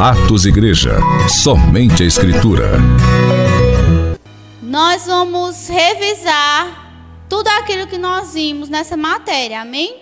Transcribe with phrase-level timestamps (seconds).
[0.00, 0.96] Atos Igreja.
[1.28, 2.74] Somente a Escritura.
[4.62, 6.92] Nós vamos revisar
[7.28, 9.96] tudo aquilo que nós vimos nessa matéria, amém?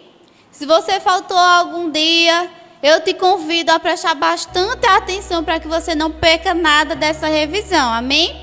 [0.51, 2.46] Se você faltou algum dia,
[2.82, 7.91] eu te convido a prestar bastante atenção para que você não perca nada dessa revisão,
[7.91, 8.37] amém?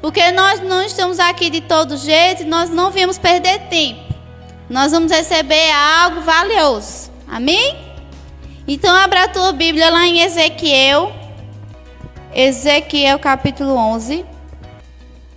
[0.00, 4.14] Porque nós não estamos aqui de todo jeito, nós não viemos perder tempo.
[4.70, 7.81] Nós vamos receber algo valioso, amém?
[8.66, 11.12] Então, abra a tua Bíblia lá em Ezequiel.
[12.32, 14.24] Ezequiel capítulo 11.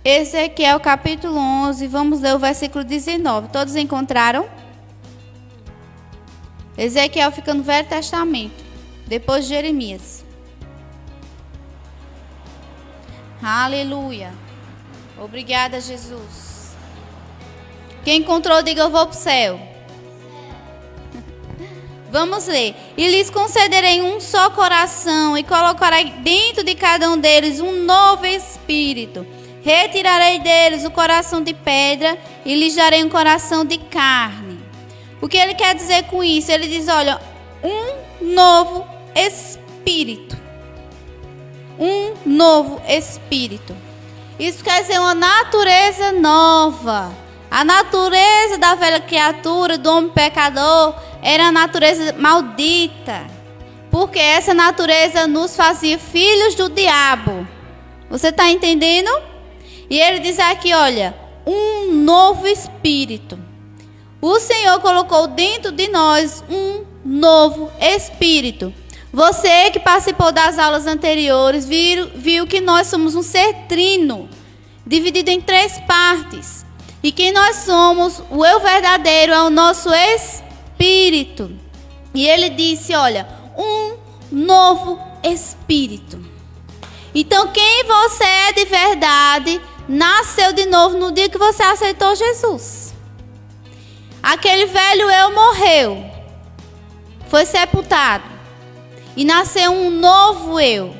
[0.04, 1.86] Ezequiel capítulo 11.
[1.88, 3.48] Vamos ler o versículo 19.
[3.48, 4.48] Todos encontraram?
[6.78, 8.64] Ezequiel fica no Velho Testamento.
[9.06, 10.24] Depois de Jeremias.
[13.42, 14.32] Aleluia.
[15.18, 16.76] Obrigada, Jesus.
[18.04, 19.75] Quem encontrou, diga eu vou para o céu.
[22.10, 22.74] Vamos ler.
[22.96, 28.24] E lhes concederei um só coração, e colocarei dentro de cada um deles um novo
[28.26, 29.26] espírito.
[29.62, 34.60] Retirarei deles o coração de pedra e lhes darei um coração de carne.
[35.20, 36.52] O que ele quer dizer com isso?
[36.52, 37.20] Ele diz: olha,
[37.64, 40.36] um novo espírito.
[41.78, 43.76] Um novo espírito.
[44.38, 47.12] Isso quer dizer uma natureza nova.
[47.50, 50.94] A natureza da velha criatura, do homem pecador,
[51.26, 53.26] era a natureza maldita.
[53.90, 57.46] Porque essa natureza nos fazia filhos do diabo.
[58.08, 59.10] Você está entendendo?
[59.90, 63.36] E ele diz aqui: olha, um novo espírito.
[64.22, 68.72] O Senhor colocou dentro de nós um novo espírito.
[69.12, 74.28] Você que participou das aulas anteriores viu, viu que nós somos um ser trino,
[74.86, 76.64] dividido em três partes.
[77.02, 80.45] E quem nós somos, o eu verdadeiro é o nosso espírito.
[82.14, 83.96] E ele disse: Olha, um
[84.30, 86.18] novo espírito.
[87.14, 92.94] Então, quem você é de verdade, nasceu de novo no dia que você aceitou Jesus.
[94.22, 96.04] Aquele velho eu morreu,
[97.28, 98.24] foi sepultado,
[99.16, 100.94] e nasceu um novo eu.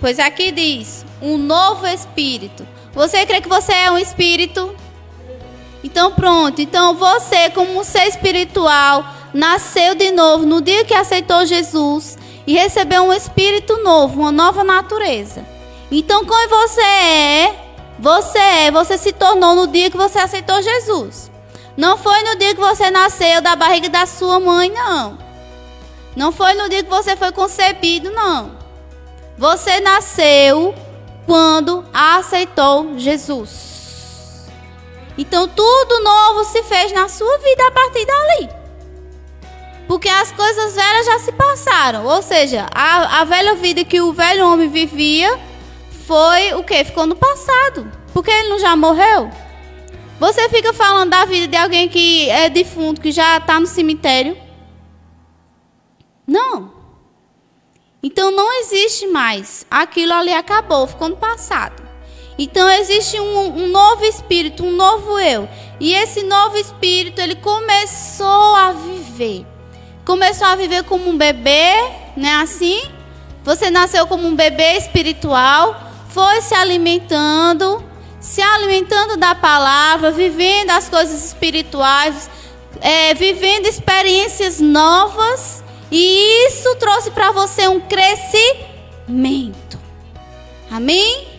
[0.00, 2.66] Pois aqui diz: um novo espírito.
[2.92, 4.74] Você crê que você é um espírito?
[5.84, 11.44] Então pronto, então você como um ser espiritual nasceu de novo no dia que aceitou
[11.44, 12.16] Jesus
[12.46, 15.44] e recebeu um espírito novo, uma nova natureza.
[15.90, 17.54] Então quem você é,
[17.98, 21.30] você é, você se tornou no dia que você aceitou Jesus.
[21.76, 25.18] Não foi no dia que você nasceu da barriga da sua mãe, não.
[26.16, 28.52] Não foi no dia que você foi concebido, não.
[29.36, 30.74] Você nasceu
[31.26, 33.75] quando aceitou Jesus.
[35.18, 38.48] Então tudo novo se fez na sua vida a partir dali.
[39.88, 42.04] Porque as coisas velhas já se passaram.
[42.04, 45.38] Ou seja, a, a velha vida que o velho homem vivia
[46.06, 46.84] foi o que?
[46.84, 47.90] Ficou no passado.
[48.12, 49.30] Porque ele não já morreu?
[50.18, 54.36] Você fica falando da vida de alguém que é defunto, que já está no cemitério?
[56.26, 56.72] Não.
[58.02, 59.66] Então não existe mais.
[59.70, 61.85] Aquilo ali acabou, ficou no passado.
[62.38, 65.48] Então existe um, um, novo espírito, um novo eu.
[65.80, 69.46] E esse novo espírito, ele começou a viver.
[70.04, 71.72] Começou a viver como um bebê,
[72.16, 72.34] né?
[72.42, 72.82] Assim.
[73.42, 77.82] Você nasceu como um bebê espiritual, foi se alimentando,
[78.20, 82.28] se alimentando da palavra, vivendo as coisas espirituais,
[82.80, 85.62] é, vivendo experiências novas.
[85.92, 89.78] E isso trouxe para você um crescimento.
[90.68, 91.35] Amém?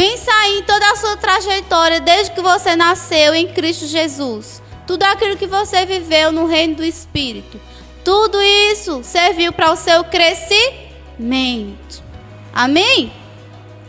[0.00, 4.62] Pensa em toda a sua trajetória desde que você nasceu em Cristo Jesus.
[4.86, 7.60] Tudo aquilo que você viveu no reino do Espírito.
[8.02, 12.02] Tudo isso serviu para o seu crescimento.
[12.50, 13.12] Amém?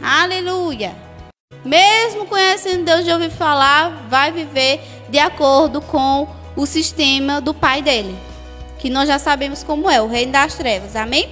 [0.02, 0.94] Aleluia.
[1.64, 6.28] Mesmo conhecendo Deus de ouvir falar, vai viver de acordo com
[6.58, 8.14] o sistema do pai dele.
[8.80, 10.94] Que nós já sabemos como é, o reino das trevas.
[10.94, 11.32] Amém?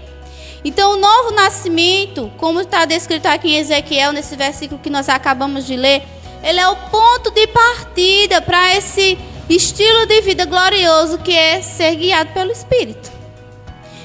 [0.63, 5.65] Então, o novo nascimento, como está descrito aqui em Ezequiel, nesse versículo que nós acabamos
[5.65, 6.03] de ler,
[6.43, 9.17] ele é o ponto de partida para esse
[9.49, 13.09] estilo de vida glorioso que é ser guiado pelo Espírito.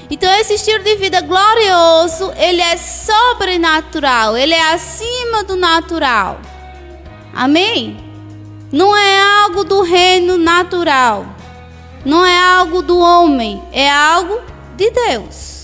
[0.09, 6.39] Então, esse estilo de vida glorioso, ele é sobrenatural, ele é acima do natural.
[7.33, 7.97] Amém?
[8.71, 11.25] Não é algo do reino natural,
[12.05, 14.41] não é algo do homem, é algo
[14.75, 15.54] de Deus.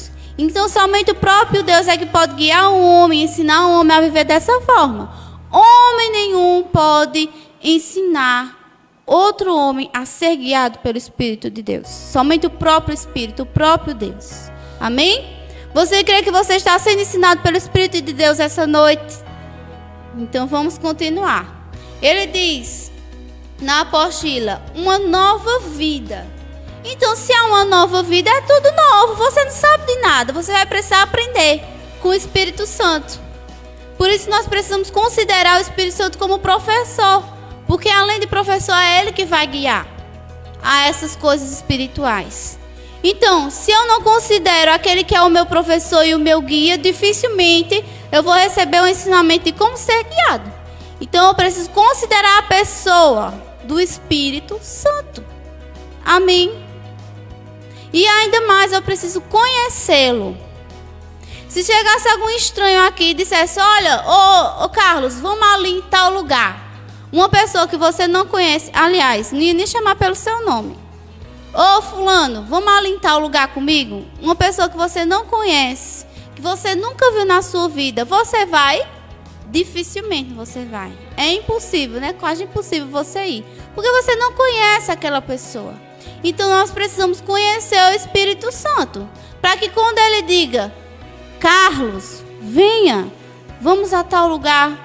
[0.41, 4.01] Então, somente o próprio Deus é que pode guiar o homem, ensinar o homem a
[4.01, 5.13] viver dessa forma.
[5.51, 7.29] Homem nenhum pode
[7.63, 8.57] ensinar
[9.05, 11.88] outro homem a ser guiado pelo Espírito de Deus.
[11.88, 14.49] Somente o próprio Espírito, o próprio Deus.
[14.79, 15.23] Amém?
[15.75, 19.19] Você crê que você está sendo ensinado pelo Espírito de Deus essa noite?
[20.17, 21.69] Então vamos continuar.
[22.01, 22.91] Ele diz
[23.61, 26.40] na apostila: uma nova vida.
[26.83, 29.16] Então, se há uma nova vida, é tudo novo.
[29.16, 30.33] Você não sabe de nada.
[30.33, 31.63] Você vai precisar aprender
[32.01, 33.19] com o Espírito Santo.
[33.98, 37.24] Por isso, nós precisamos considerar o Espírito Santo como professor.
[37.68, 39.88] Porque, além de professor, é ele que vai guiar
[40.62, 42.57] a essas coisas espirituais.
[43.04, 46.78] Então, se eu não considero aquele que é o meu professor e o meu guia,
[46.78, 50.51] dificilmente eu vou receber um ensinamento de como ser guiado.
[51.00, 53.33] Então, eu preciso considerar a pessoa
[53.63, 55.24] do Espírito Santo.
[56.06, 56.60] Amém.
[57.93, 60.38] E ainda mais, eu preciso conhecê-lo.
[61.49, 66.13] Se chegasse algum estranho aqui e dissesse: Olha, ô, ô Carlos, vamos ali em tal
[66.13, 66.71] lugar.
[67.11, 70.77] Uma pessoa que você não conhece, aliás, nem, nem chamar pelo seu nome.
[71.53, 74.05] Ô fulano, vamos ali em tal lugar comigo?
[74.21, 78.87] Uma pessoa que você não conhece, que você nunca viu na sua vida, você vai?
[79.47, 80.94] Dificilmente você vai.
[81.17, 82.13] É impossível, né?
[82.13, 83.45] Quase impossível você ir.
[83.75, 85.73] Porque você não conhece aquela pessoa.
[86.24, 89.09] Então nós precisamos conhecer o Espírito Santo.
[89.42, 90.74] Para que quando ele diga,
[91.39, 93.12] Carlos, venha,
[93.59, 94.77] vamos a tal lugar,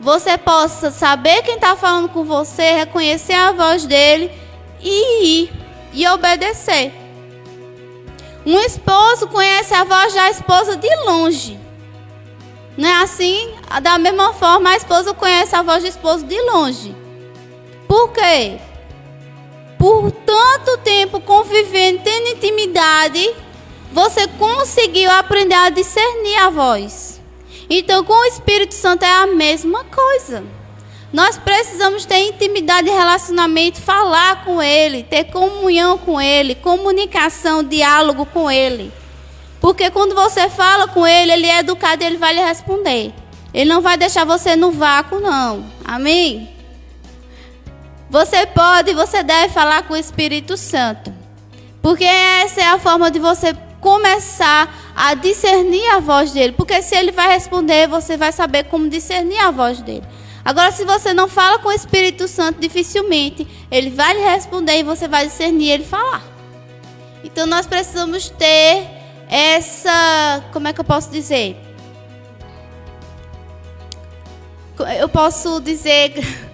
[0.00, 4.32] você possa saber quem está falando com você, reconhecer a voz dele
[4.80, 5.52] e ir
[5.92, 6.92] e obedecer.
[8.44, 11.60] Um esposo conhece a voz da esposa de longe.
[12.76, 13.54] Não é assim?
[13.82, 16.96] Da mesma forma, a esposa conhece a voz do esposo de longe.
[17.86, 18.58] Por quê?
[19.80, 23.34] Por tanto tempo convivendo, tendo intimidade,
[23.90, 27.18] você conseguiu aprender a discernir a voz.
[27.70, 30.44] Então, com o Espírito Santo é a mesma coisa.
[31.10, 38.50] Nós precisamos ter intimidade relacionamento, falar com Ele, ter comunhão com Ele, comunicação, diálogo com
[38.50, 38.92] Ele.
[39.62, 43.14] Porque quando você fala com Ele, Ele é educado e Ele vai lhe responder.
[43.54, 45.64] Ele não vai deixar você no vácuo, não.
[45.82, 46.59] Amém?
[48.10, 51.14] Você pode, você deve falar com o Espírito Santo.
[51.80, 56.52] Porque essa é a forma de você começar a discernir a voz dele.
[56.52, 60.02] Porque se ele vai responder, você vai saber como discernir a voz dele.
[60.44, 64.82] Agora, se você não fala com o Espírito Santo, dificilmente ele vai lhe responder e
[64.82, 66.22] você vai discernir ele falar.
[67.22, 68.88] Então, nós precisamos ter
[69.28, 70.42] essa.
[70.52, 71.56] Como é que eu posso dizer?
[74.98, 76.49] Eu posso dizer.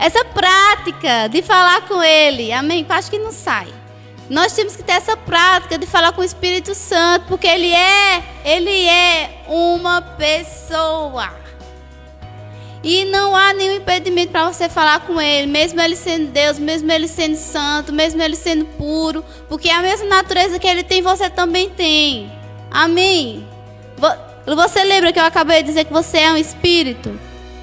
[0.00, 2.52] Essa prática de falar com ele.
[2.52, 2.86] Amém?
[2.88, 3.68] Eu acho que não sai.
[4.30, 8.22] Nós temos que ter essa prática de falar com o Espírito Santo, porque ele é,
[8.44, 11.38] ele é uma pessoa.
[12.82, 16.90] E não há nenhum impedimento para você falar com Ele, mesmo Ele sendo Deus, mesmo
[16.90, 21.28] Ele sendo santo, mesmo Ele sendo puro, porque a mesma natureza que Ele tem, você
[21.28, 22.32] também tem.
[22.70, 23.46] Amém?
[24.46, 27.20] Você lembra que eu acabei de dizer que você é um espírito?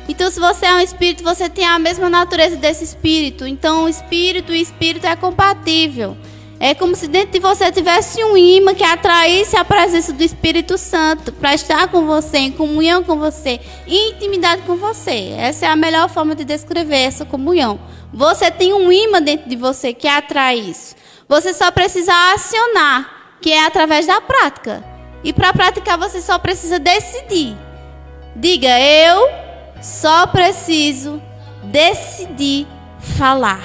[0.07, 3.45] Então, se você é um espírito, você tem a mesma natureza desse espírito.
[3.45, 6.17] Então, o espírito e o espírito é compatível.
[6.59, 10.75] É como se dentro de você tivesse um imã que atraísse a presença do Espírito
[10.75, 15.35] Santo para estar com você, em comunhão com você, em intimidade com você.
[15.37, 17.79] Essa é a melhor forma de descrever essa comunhão.
[18.11, 20.95] Você tem um imã dentro de você que atrai isso.
[21.29, 24.83] Você só precisa acionar, que é através da prática.
[25.23, 27.55] E para praticar você só precisa decidir.
[28.35, 29.46] Diga, eu
[29.81, 31.21] só preciso
[31.63, 32.67] decidir
[32.99, 33.63] falar.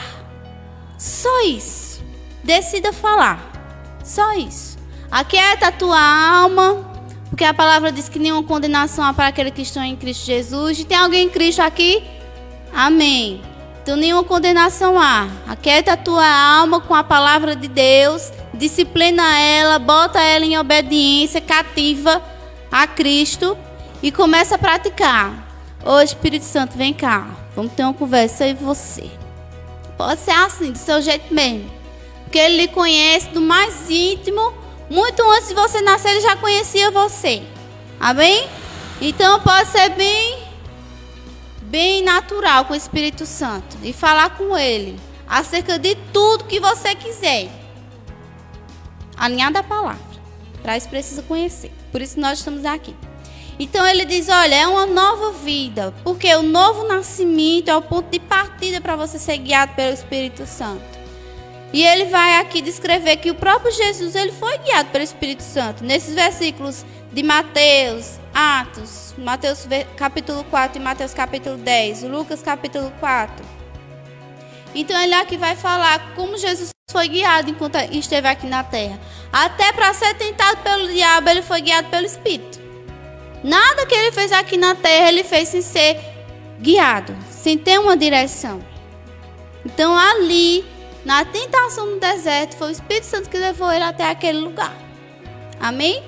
[0.98, 2.02] Só isso.
[2.44, 3.40] Decida falar.
[4.04, 4.78] Só isso.
[5.10, 6.90] Aquieta a tua alma,
[7.28, 10.78] porque a palavra diz que nenhuma condenação há para aquele que estão em Cristo Jesus.
[10.78, 12.02] E tem alguém em Cristo aqui?
[12.74, 13.42] Amém.
[13.82, 15.28] Então nenhuma condenação há.
[15.48, 21.40] Aquieta a tua alma com a palavra de Deus, disciplina ela, bota ela em obediência
[21.40, 22.22] cativa
[22.70, 23.56] a Cristo
[24.02, 25.51] e começa a praticar.
[25.84, 27.26] Ô Espírito Santo, vem cá.
[27.56, 29.10] Vamos ter uma conversa aí você.
[29.96, 31.70] Pode ser assim, do seu jeito mesmo.
[32.22, 34.54] Porque ele lhe conhece do mais íntimo.
[34.88, 37.42] Muito antes de você nascer, ele já conhecia você.
[37.98, 38.48] Amém?
[39.00, 40.38] Então pode ser bem,
[41.62, 43.76] bem natural com o Espírito Santo.
[43.82, 44.98] E falar com ele
[45.28, 47.48] acerca de tudo que você quiser.
[49.16, 50.12] Alinhada a palavra.
[50.62, 51.72] Para isso precisa conhecer.
[51.90, 52.94] Por isso nós estamos aqui.
[53.62, 55.94] Então ele diz: olha, é uma nova vida.
[56.02, 60.44] Porque o novo nascimento é o ponto de partida para você ser guiado pelo Espírito
[60.46, 60.82] Santo.
[61.72, 65.84] E ele vai aqui descrever que o próprio Jesus ele foi guiado pelo Espírito Santo.
[65.84, 69.64] Nesses versículos de Mateus, Atos, Mateus
[69.96, 73.46] capítulo 4 e Mateus capítulo 10, Lucas capítulo 4.
[74.74, 78.98] Então ele aqui vai falar como Jesus foi guiado enquanto esteve aqui na terra.
[79.32, 82.61] Até para ser tentado pelo diabo, ele foi guiado pelo Espírito.
[83.42, 85.98] Nada que ele fez aqui na terra, ele fez sem ser
[86.60, 88.62] guiado, sem ter uma direção.
[89.64, 90.64] Então ali,
[91.04, 94.76] na tentação no deserto, foi o Espírito Santo que levou ele até aquele lugar.
[95.60, 96.02] Amém?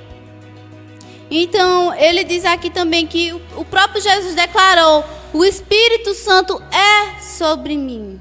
[1.31, 7.77] Então, ele diz aqui também que o próprio Jesus declarou: O Espírito Santo é sobre
[7.77, 8.21] mim.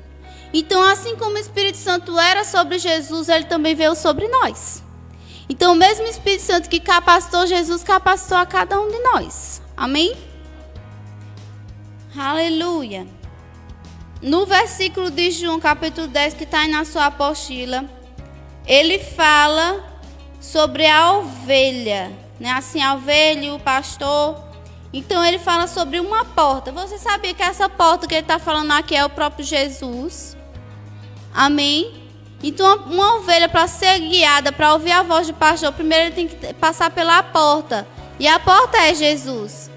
[0.53, 4.82] Então, assim como o Espírito Santo era sobre Jesus, ele também veio sobre nós.
[5.49, 9.61] Então, o mesmo Espírito Santo que capacitou Jesus, capacitou a cada um de nós.
[9.75, 10.15] Amém?
[12.15, 13.07] Aleluia.
[14.21, 17.83] No versículo de João, capítulo 10, que está aí na sua apostila,
[18.65, 19.83] ele fala
[20.39, 22.51] sobre a ovelha, né?
[22.51, 24.41] Assim, a ovelha o pastor.
[24.93, 26.71] Então ele fala sobre uma porta.
[26.71, 30.37] Você sabia que essa porta que ele está falando aqui é o próprio Jesus?
[31.33, 32.02] Amém?
[32.43, 36.53] Então, uma ovelha para ser guiada, para ouvir a voz do pastor, primeiro tem que
[36.55, 37.87] passar pela porta.
[38.19, 39.71] E a porta é Jesus.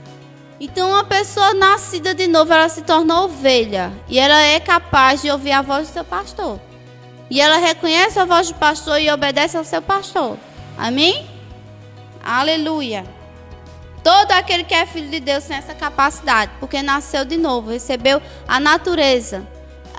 [0.59, 3.93] Então, uma pessoa nascida de novo, ela se torna ovelha.
[4.09, 6.59] E ela é capaz de ouvir a voz do seu pastor.
[7.31, 10.37] E ela reconhece a voz do pastor e obedece ao seu pastor.
[10.77, 11.25] Amém?
[12.25, 13.05] Aleluia.
[14.03, 18.21] Todo aquele que é filho de Deus tem essa capacidade, porque nasceu de novo, recebeu
[18.47, 19.47] a natureza.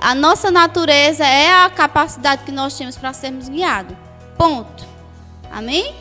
[0.00, 3.96] A nossa natureza é a capacidade que nós temos para sermos guiados.
[4.36, 4.86] Ponto.
[5.50, 5.94] Amém?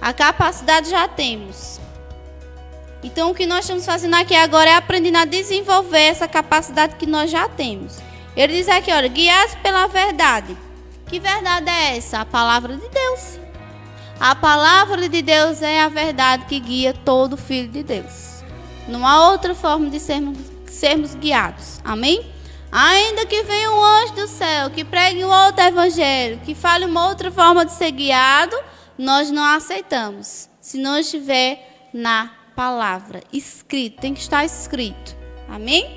[0.00, 1.80] A capacidade já temos.
[3.02, 7.06] Então, o que nós estamos fazendo aqui agora é aprendendo a desenvolver essa capacidade que
[7.06, 7.98] nós já temos.
[8.36, 10.56] Ele diz aqui, olha, guiados pela verdade.
[11.06, 12.20] Que verdade é essa?
[12.20, 13.38] A palavra de Deus.
[14.20, 18.42] A palavra de Deus é a verdade que guia todo filho de Deus.
[18.86, 21.80] Não há outra forma de sermos, sermos guiados.
[21.84, 22.33] Amém?
[22.76, 27.06] Ainda que venha um anjo do céu que pregue um outro evangelho, que fale uma
[27.06, 28.56] outra forma de ser guiado,
[28.98, 30.48] nós não aceitamos.
[30.60, 35.16] Se não estiver na palavra, escrito, tem que estar escrito.
[35.48, 35.88] Amém?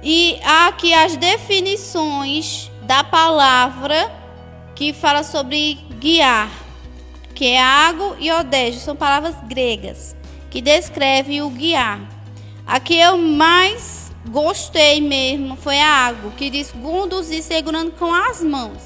[0.00, 4.12] E aqui as definições da palavra
[4.76, 6.52] que fala sobre guiar,
[7.34, 10.14] que é água e odejo, são palavras gregas
[10.48, 12.00] que descrevem o guiar.
[12.64, 18.78] Aqui eu mais gostei mesmo foi a água, que diz conduzir segurando com as mãos.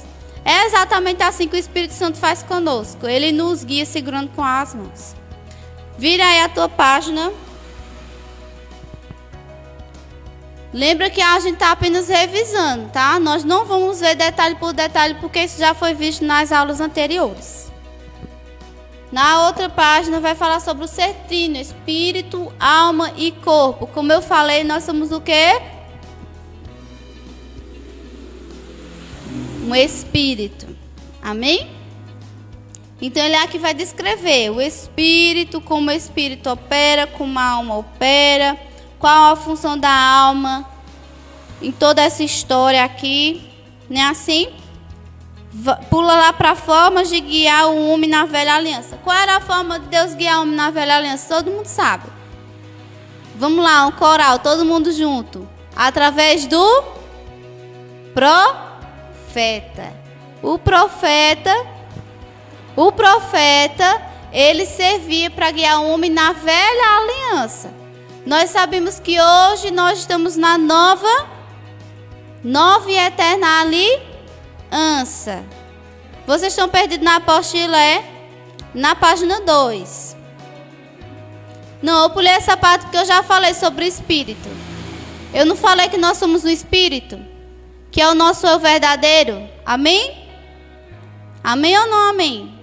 [0.45, 3.07] É exatamente assim que o Espírito Santo faz conosco.
[3.07, 5.15] Ele nos guia segurando com as mãos.
[5.97, 7.31] Vira aí a tua página
[10.73, 13.19] Lembra que a gente está apenas revisando, tá?
[13.19, 17.71] Nós não vamos ver detalhe por detalhe, porque isso já foi visto nas aulas anteriores.
[19.13, 23.87] Na outra página vai falar sobre o ser trino, espírito, alma e corpo.
[23.87, 25.61] Como eu falei, nós somos o quê?
[29.63, 30.75] Um espírito.
[31.21, 31.69] Amém?
[32.99, 38.59] Então ele aqui vai descrever o espírito, como o espírito opera, como a alma opera
[39.03, 40.65] qual a função da alma
[41.61, 43.49] em toda essa história aqui,
[43.89, 44.47] não é assim?
[45.89, 48.97] Pula lá para formas de guiar o homem na velha aliança.
[49.03, 51.35] Qual era a forma de Deus guiar o homem na velha aliança?
[51.35, 52.05] Todo mundo sabe.
[53.35, 55.47] Vamos lá, um coral, todo mundo junto.
[55.75, 56.83] Através do
[58.15, 59.93] profeta.
[60.41, 61.55] O profeta,
[62.75, 67.71] o profeta, ele servia para guiar o homem na velha aliança.
[68.25, 71.27] Nós sabemos que hoje nós estamos na nova,
[72.43, 74.12] nova e eterna aliança.
[76.25, 78.03] Vocês estão perdidos na apostila, é?
[78.73, 80.17] Na página 2.
[81.81, 84.49] Não, eu pulei essa parte porque eu já falei sobre o Espírito.
[85.33, 87.19] Eu não falei que nós somos o Espírito,
[87.91, 89.47] que é o nosso eu verdadeiro.
[89.65, 90.27] Amém?
[91.43, 92.57] Amém ou não amém?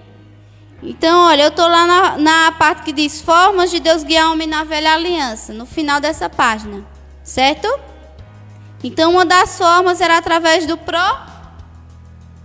[0.83, 4.31] Então, olha, eu estou lá na, na, parte que diz formas de Deus guiar o
[4.31, 6.83] homem na velha aliança, no final dessa página,
[7.23, 7.67] certo?
[8.83, 10.97] Então, uma das formas era através do pro,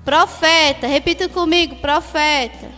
[0.07, 0.87] profeta.
[0.87, 2.71] Repita comigo, profeta.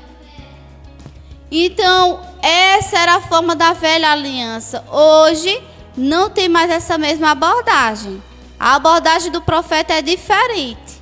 [1.49, 4.85] Então, essa era a forma da velha aliança.
[4.91, 5.63] Hoje,
[5.97, 8.21] não tem mais essa mesma abordagem.
[8.59, 11.01] A abordagem do profeta é diferente.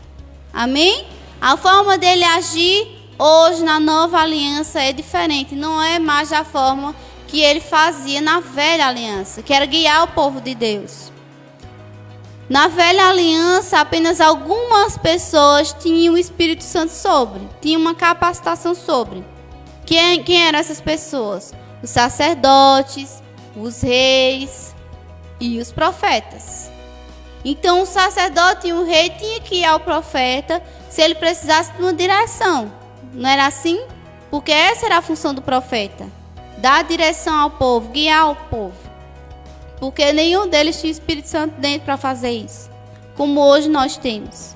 [0.52, 1.06] Amém?
[1.40, 5.54] A forma dele agir Hoje, na nova aliança, é diferente.
[5.54, 6.94] Não é mais da forma
[7.26, 11.10] que ele fazia na velha aliança, que era guiar o povo de Deus.
[12.48, 19.24] Na velha aliança, apenas algumas pessoas tinham o Espírito Santo sobre, tinham uma capacitação sobre.
[19.84, 21.52] Quem, quem eram essas pessoas?
[21.82, 23.20] Os sacerdotes,
[23.56, 24.74] os reis
[25.40, 26.70] e os profetas.
[27.44, 31.82] Então o sacerdote e o rei tinha que ir ao profeta se ele precisasse de
[31.82, 32.72] uma direção.
[33.12, 33.80] Não era assim?
[34.30, 36.06] Porque essa era a função do profeta:
[36.58, 38.85] dar direção ao povo, guiar o povo.
[39.78, 42.70] Porque nenhum deles tinha Espírito Santo dentro para fazer isso,
[43.14, 44.54] como hoje nós temos.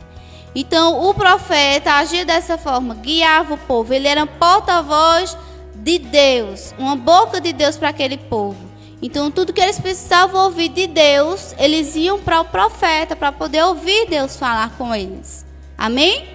[0.54, 5.36] Então o profeta agia dessa forma, guiava o povo, ele era porta-voz
[5.74, 8.58] de Deus, uma boca de Deus para aquele povo.
[9.02, 13.62] Então tudo que eles precisavam ouvir de Deus, eles iam para o profeta para poder
[13.62, 15.46] ouvir Deus falar com eles.
[15.78, 16.28] Amém?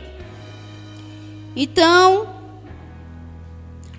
[1.56, 2.28] Então,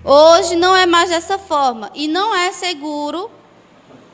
[0.03, 3.31] hoje não é mais dessa forma e não é seguro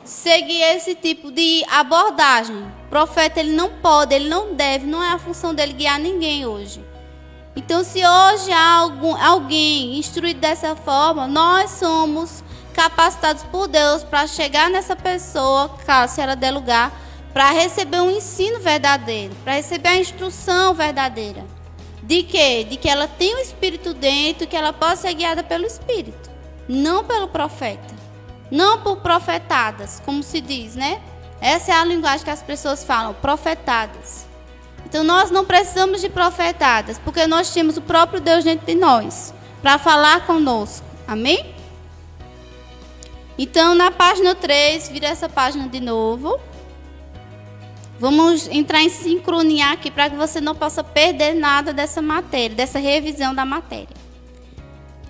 [0.04, 2.56] seguir esse tipo de abordagem.
[2.56, 6.46] O profeta ele não pode, ele não deve, não é a função dele guiar ninguém
[6.46, 6.84] hoje.
[7.56, 12.42] Então, se hoje há algum, alguém instruído dessa forma, nós somos
[12.72, 16.92] capacitados por Deus para chegar nessa pessoa, caso ela der lugar,
[17.32, 21.44] para receber um ensino verdadeiro, para receber a instrução verdadeira.
[22.02, 22.64] De quê?
[22.68, 26.30] De que ela tem o Espírito dentro, que ela possa ser guiada pelo Espírito,
[26.68, 27.93] não pelo profeta.
[28.54, 31.02] Não por profetadas, como se diz, né?
[31.40, 34.28] Essa é a linguagem que as pessoas falam, profetadas.
[34.86, 39.34] Então nós não precisamos de profetadas, porque nós temos o próprio Deus dentro de nós
[39.60, 40.86] para falar conosco.
[41.04, 41.52] Amém?
[43.36, 46.38] Então na página 3, vira essa página de novo.
[47.98, 52.78] Vamos entrar em sincronia aqui para que você não possa perder nada dessa matéria, dessa
[52.78, 54.03] revisão da matéria.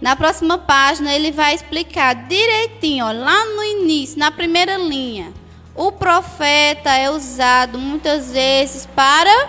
[0.01, 5.33] Na próxima página, ele vai explicar direitinho, ó, lá no início, na primeira linha.
[5.75, 9.49] O profeta é usado muitas vezes para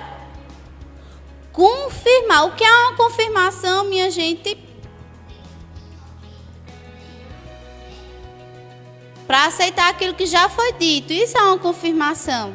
[1.51, 2.45] confirmar.
[2.45, 4.57] O que é uma confirmação, minha gente?
[9.27, 11.13] Para aceitar aquilo que já foi dito.
[11.13, 12.53] Isso é uma confirmação.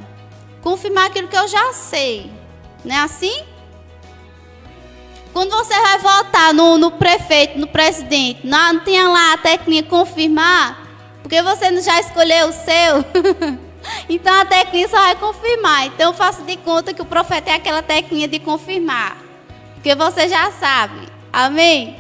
[0.63, 2.31] Confirmar aquilo que eu já sei.
[2.85, 3.45] Não é assim?
[5.33, 9.89] Quando você vai votar no, no prefeito, no presidente, não, não tinha lá a técnica
[9.89, 10.89] confirmar,
[11.23, 13.59] porque você já escolheu o seu.
[14.09, 15.87] então a técnica só vai confirmar.
[15.87, 19.17] Então faça de conta que o profeta é aquela técnica de confirmar.
[19.75, 21.09] Porque você já sabe.
[21.33, 21.97] Amém?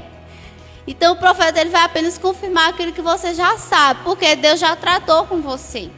[0.87, 4.75] Então o profeta ele vai apenas confirmar aquilo que você já sabe, porque Deus já
[4.75, 5.89] tratou com você.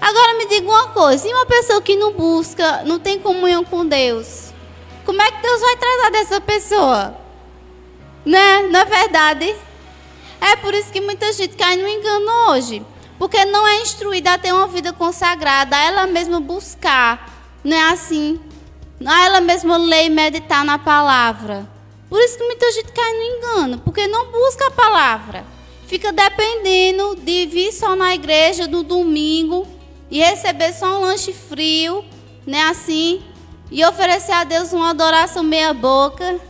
[0.00, 3.84] Agora me diga uma coisa, e uma pessoa que não busca, não tem comunhão com
[3.84, 4.47] Deus?
[5.08, 7.16] Como é que Deus vai tratar dessa pessoa?
[8.26, 8.64] Né?
[8.64, 9.56] Não é verdade?
[10.38, 12.84] É por isso que muita gente cai no engano hoje.
[13.18, 17.58] Porque não é instruída a ter uma vida consagrada, a ela mesma buscar.
[17.64, 18.38] Não é assim?
[19.02, 21.66] A ela mesma ler e meditar na palavra.
[22.10, 25.42] Por isso que muita gente cai no engano, porque não busca a palavra.
[25.86, 29.66] Fica dependendo de vir só na igreja no domingo
[30.10, 32.04] e receber só um lanche frio,
[32.46, 32.64] né?
[32.64, 33.22] Assim,
[33.70, 36.40] e oferecer a Deus uma adoração meia boca.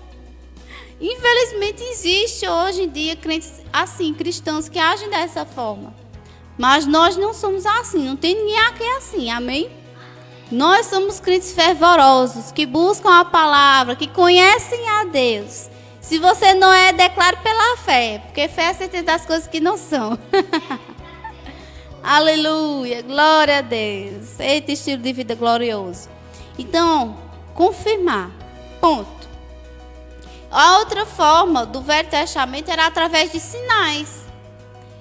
[1.00, 5.94] Infelizmente existe hoje em dia crentes assim, cristãos que agem dessa forma.
[6.56, 9.70] Mas nós não somos assim, não tem ninguém aqui assim, amém?
[10.50, 15.68] Nós somos crentes fervorosos, que buscam a palavra, que conhecem a Deus.
[16.00, 19.60] Se você não é, declare pela fé, porque fé é a certeza das coisas que
[19.60, 20.18] não são.
[22.02, 24.40] Aleluia, glória a Deus.
[24.40, 26.08] Eita estilo de vida glorioso.
[26.58, 27.16] Então,
[27.54, 28.30] confirmar.
[28.80, 29.28] Ponto.
[30.50, 34.26] A outra forma do Velho Testamento era através de sinais.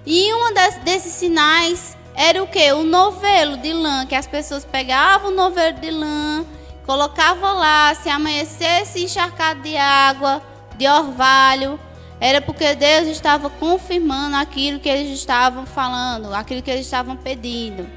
[0.06, 2.72] E um desses sinais era o que?
[2.74, 6.46] O novelo de lã, que as pessoas pegavam o novelo de lã,
[6.86, 10.41] colocavam lá, se amanhecesse encharcado de água,
[10.78, 11.80] de orvalho,
[12.20, 17.88] era porque Deus estava confirmando aquilo que eles estavam falando, aquilo que eles estavam pedindo.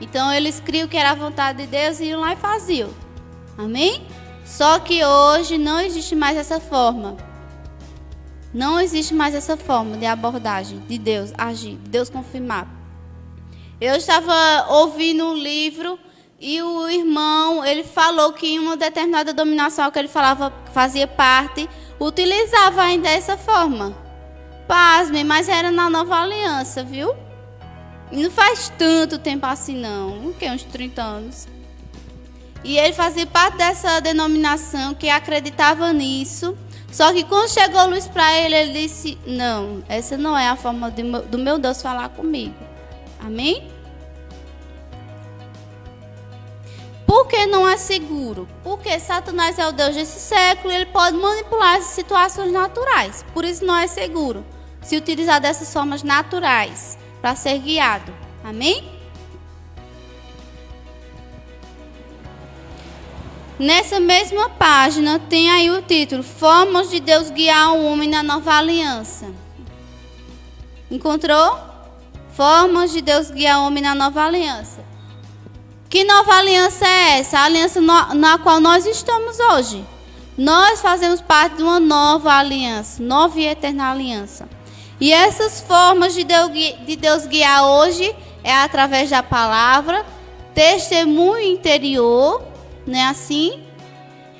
[0.00, 2.90] Então eles criam que era a vontade de Deus e iam lá e faziam.
[3.64, 4.06] Amém?
[4.44, 7.16] Só que hoje não existe mais essa forma.
[8.52, 12.66] Não existe mais essa forma de abordagem de Deus agir, de Deus confirmar.
[13.80, 15.98] Eu estava ouvindo um livro
[16.40, 21.68] e o irmão, ele falou que em uma determinada dominação que ele falava fazia parte,
[22.00, 23.94] utilizava ainda essa forma.
[24.66, 27.14] Pasmem, mas era na nova aliança, viu?
[28.10, 31.46] E não faz tanto tempo assim não, que uns 30 anos.
[32.62, 36.56] E ele fazia parte dessa denominação que acreditava nisso.
[36.92, 40.90] Só que quando chegou luz para ele, ele disse: Não, essa não é a forma
[40.90, 42.54] do meu Deus falar comigo.
[43.20, 43.70] Amém?
[47.06, 48.48] Por que não é seguro?
[48.62, 53.24] Porque Satanás é o Deus desse século e ele pode manipular as situações naturais.
[53.34, 54.44] Por isso não é seguro
[54.80, 58.12] se utilizar dessas formas naturais para ser guiado.
[58.44, 58.99] Amém?
[63.60, 68.54] Nessa mesma página tem aí o título Formas de Deus guiar o homem na nova
[68.54, 69.26] aliança.
[70.90, 71.58] Encontrou?
[72.32, 74.82] Formas de Deus guiar o homem na nova aliança.
[75.90, 77.38] Que nova aliança é essa?
[77.38, 79.84] A aliança no, na qual nós estamos hoje.
[80.38, 84.48] Nós fazemos parte de uma nova aliança, nova e eterna aliança.
[84.98, 90.06] E essas formas de Deus, de Deus guiar hoje é através da palavra,
[90.54, 92.48] testemunho interior
[92.86, 93.64] não é assim?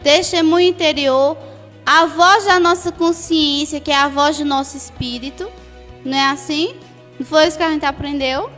[0.02, 1.36] Testemunho interior,
[1.84, 5.50] a voz da nossa consciência, que é a voz do nosso espírito,
[6.04, 6.76] não é assim?
[7.18, 8.50] Não foi isso que a gente aprendeu?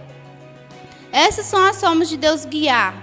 [1.11, 2.95] Essas são as formas de Deus guiar.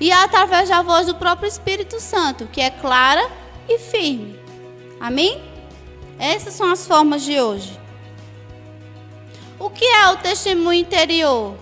[0.00, 3.30] E é através da voz do próprio Espírito Santo, que é clara
[3.68, 4.38] e firme.
[5.00, 5.42] Amém?
[6.18, 7.78] Essas são as formas de hoje.
[9.58, 11.56] O que é o testemunho interior?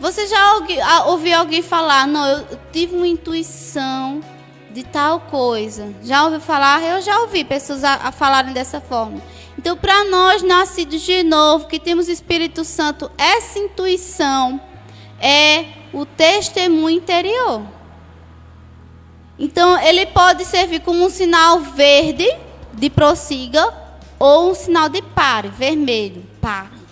[0.00, 4.20] Você já ouviu alguém falar, não, eu tive uma intuição
[4.70, 5.94] de tal coisa.
[6.02, 6.82] Já ouviu falar?
[6.82, 9.22] Eu já ouvi pessoas a, a falarem dessa forma.
[9.56, 14.60] Então, para nós, nascidos de novo, que temos Espírito Santo, essa intuição
[15.20, 17.62] é o testemunho interior.
[19.38, 22.28] Então, ele pode servir como um sinal verde
[22.72, 23.72] de prossiga
[24.18, 26.83] ou um sinal de pare, vermelho, para.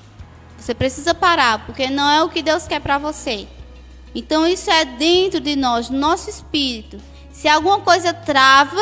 [0.63, 3.49] Você precisa parar, porque não é o que Deus quer para você.
[4.15, 7.01] Então isso é dentro de nós, nosso espírito.
[7.33, 8.81] Se alguma coisa trava,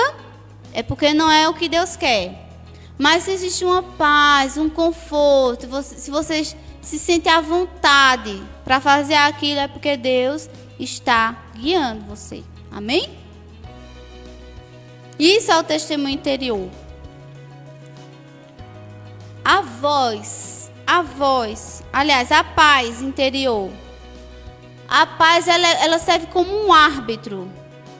[0.75, 2.51] é porque não é o que Deus quer.
[2.99, 9.15] Mas se existe uma paz, um conforto, se vocês se sentem à vontade para fazer
[9.15, 12.45] aquilo, é porque Deus está guiando você.
[12.71, 13.09] Amém?
[15.19, 16.69] Isso é o testemunho interior.
[19.43, 20.60] A voz
[20.91, 23.71] a voz, aliás, a paz interior.
[24.89, 27.49] A paz ela, ela serve como um árbitro.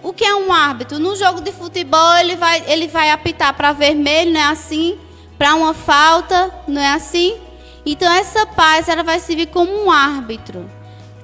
[0.03, 0.99] O que é um árbitro?
[0.99, 4.99] No jogo de futebol ele vai, ele vai apitar para vermelho, não é assim?
[5.39, 7.39] Para uma falta, não é assim?
[7.87, 10.69] Então essa paz ela vai servir como um árbitro.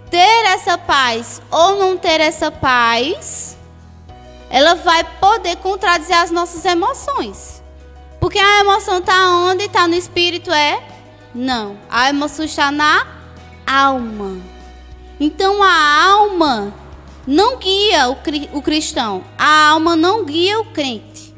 [0.09, 3.59] Ter essa paz ou não ter essa paz,
[4.49, 7.61] ela vai poder contradizer as nossas emoções.
[8.21, 9.65] Porque a emoção está onde?
[9.65, 10.95] Está no espírito, é
[11.35, 13.07] não, a emoção está na
[13.67, 14.41] alma.
[15.19, 16.75] Então a alma
[17.27, 18.17] não guia o,
[18.59, 21.35] o cristão, a alma não guia o crente.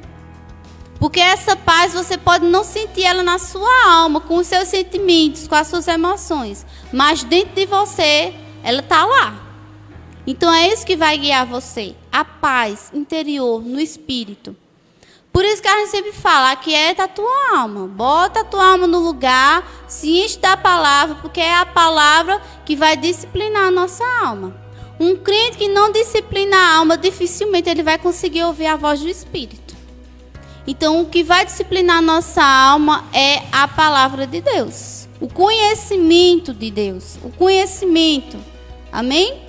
[0.98, 5.46] Porque essa paz você pode não sentir ela na sua alma, com os seus sentimentos,
[5.46, 9.44] com as suas emoções, mas dentro de você ela está lá.
[10.27, 14.55] Então é isso que vai guiar você, a paz interior no espírito.
[15.38, 17.87] Por isso que a gente sempre fala, aquieta a tua alma.
[17.87, 22.74] Bota a tua alma no lugar, se enche da palavra, porque é a palavra que
[22.74, 24.53] vai disciplinar a nossa alma.
[24.98, 29.09] Um crente que não disciplina a alma, dificilmente ele vai conseguir ouvir a voz do
[29.09, 29.77] Espírito.
[30.66, 35.09] Então, o que vai disciplinar a nossa alma é a palavra de Deus.
[35.20, 37.16] O conhecimento de Deus.
[37.22, 38.37] O conhecimento.
[38.90, 39.40] Amém?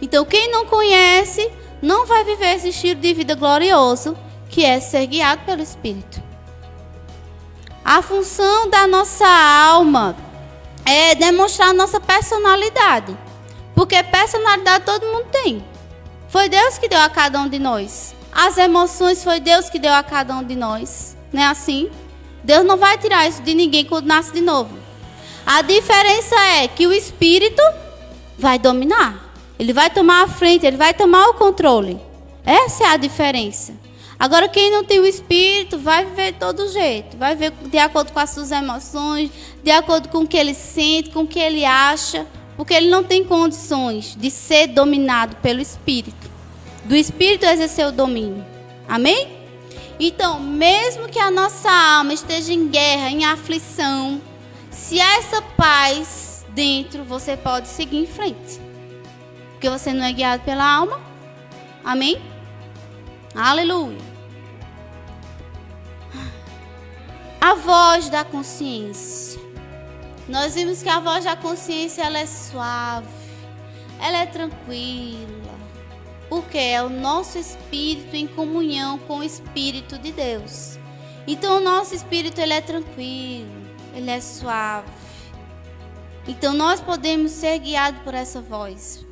[0.00, 1.50] Então, quem não conhece,
[1.82, 4.16] não vai viver esse estilo de vida glorioso
[4.52, 6.22] que é ser guiado pelo Espírito.
[7.82, 10.14] A função da nossa alma
[10.84, 13.16] é demonstrar nossa personalidade.
[13.74, 15.64] Porque personalidade todo mundo tem.
[16.28, 18.14] Foi Deus que deu a cada um de nós.
[18.30, 21.16] As emoções foi Deus que deu a cada um de nós.
[21.32, 21.90] Não é assim?
[22.44, 24.76] Deus não vai tirar isso de ninguém quando nasce de novo.
[25.46, 27.62] A diferença é que o espírito
[28.38, 29.32] vai dominar.
[29.58, 31.98] Ele vai tomar a frente, ele vai tomar o controle.
[32.44, 33.72] Essa é a diferença.
[34.22, 38.12] Agora, quem não tem o Espírito vai viver de todo jeito, vai viver de acordo
[38.12, 39.32] com as suas emoções,
[39.64, 42.24] de acordo com o que ele sente, com o que ele acha,
[42.56, 46.30] porque ele não tem condições de ser dominado pelo Espírito,
[46.84, 48.46] do Espírito exercer o domínio.
[48.88, 49.26] Amém?
[49.98, 54.22] Então, mesmo que a nossa alma esteja em guerra, em aflição,
[54.70, 58.60] se há essa paz dentro, você pode seguir em frente.
[59.54, 61.00] Porque você não é guiado pela alma.
[61.82, 62.22] Amém?
[63.34, 64.11] Aleluia.
[67.44, 69.42] A voz da consciência.
[70.28, 73.08] Nós vimos que a voz da consciência ela é suave,
[74.00, 75.58] ela é tranquila,
[76.28, 80.78] porque é o nosso espírito em comunhão com o espírito de Deus.
[81.26, 83.50] Então o nosso espírito ele é tranquilo,
[83.92, 84.86] ele é suave.
[86.28, 89.04] Então nós podemos ser guiados por essa voz.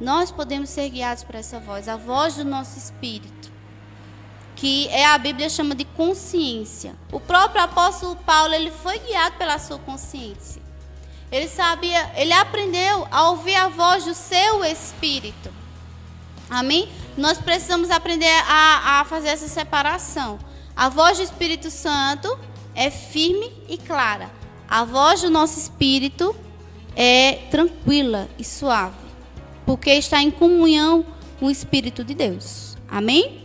[0.00, 3.33] Nós podemos ser guiados por essa voz, a voz do nosso espírito
[4.64, 6.96] que é a Bíblia chama de consciência.
[7.12, 10.62] O próprio apóstolo Paulo, ele foi guiado pela sua consciência.
[11.30, 15.52] Ele sabia, ele aprendeu a ouvir a voz do seu espírito.
[16.48, 16.88] Amém?
[17.14, 20.38] nós precisamos aprender a, a fazer essa separação.
[20.74, 22.38] A voz do Espírito Santo
[22.74, 24.30] é firme e clara.
[24.66, 26.34] A voz do nosso espírito
[26.96, 28.96] é tranquila e suave,
[29.66, 31.04] porque está em comunhão
[31.38, 32.78] com o Espírito de Deus.
[32.88, 33.43] Amém?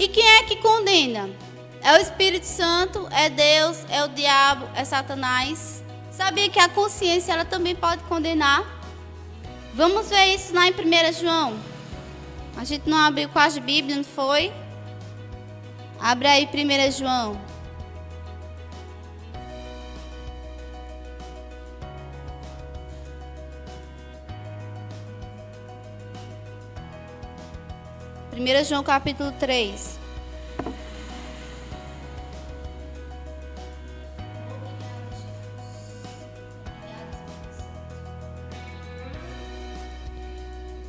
[0.00, 1.28] E quem é que condena?
[1.82, 5.84] É o Espírito Santo, é Deus, é o diabo, é Satanás.
[6.10, 8.64] Sabia que a consciência ela também pode condenar?
[9.74, 11.54] Vamos ver isso lá em 1 João.
[12.56, 14.50] A gente não abriu quase Bíblia, não foi?
[16.00, 17.38] Abre aí 1 João.
[28.40, 30.00] Primeira João capítulo 3.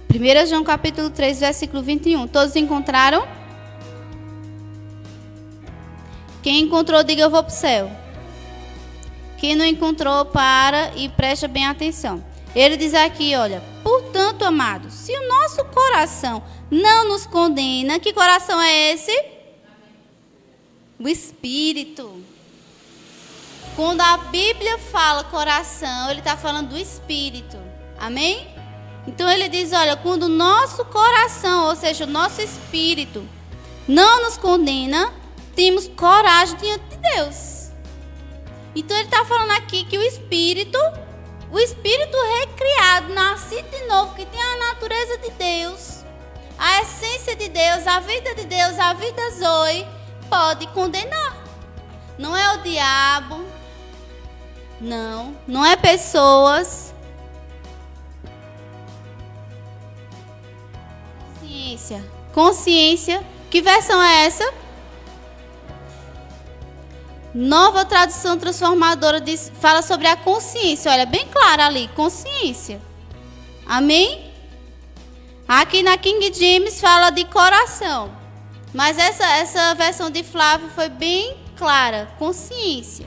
[0.09, 2.25] 1 João capítulo 3, versículo 21.
[2.29, 3.27] Todos encontraram?
[6.41, 7.91] Quem encontrou, diga eu vou para o céu.
[9.37, 12.23] Quem não encontrou, para e preste bem atenção.
[12.55, 18.61] Ele diz aqui, olha, portanto, amados, se o nosso coração não nos condena, que coração
[18.61, 19.25] é esse?
[20.99, 22.23] O Espírito.
[23.75, 27.57] Quando a Bíblia fala coração, ele está falando do Espírito.
[27.99, 28.47] Amém?
[29.07, 33.27] Então ele diz: olha, quando o nosso coração, ou seja, o nosso espírito,
[33.87, 35.13] não nos condena,
[35.55, 37.69] temos coragem diante de Deus.
[38.75, 40.77] Então ele está falando aqui que o espírito,
[41.51, 46.03] o espírito recriado, nascido de novo, que tem a natureza de Deus,
[46.57, 49.85] a essência de Deus, a vida de Deus, a vida Zoe,
[50.29, 51.37] pode condenar.
[52.17, 53.45] Não é o diabo,
[54.79, 56.91] não, não é pessoas
[61.51, 62.03] Consciência.
[62.33, 63.23] Consciência.
[63.49, 64.53] Que versão é essa?
[67.33, 70.91] Nova tradução transformadora diz, fala sobre a consciência.
[70.91, 72.81] Olha, bem clara ali, consciência.
[73.65, 74.31] Amém?
[75.47, 78.11] Aqui na King James fala de coração.
[78.73, 83.05] Mas essa, essa versão de Flávio foi bem clara, consciência.